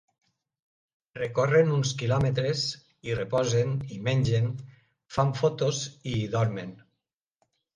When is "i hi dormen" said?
6.15-6.75